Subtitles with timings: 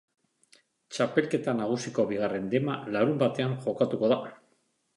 [0.95, 4.21] Txapelketa nagusiko bigarren dema larunbatean jokatuko da.